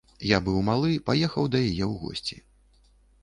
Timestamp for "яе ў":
1.71-1.93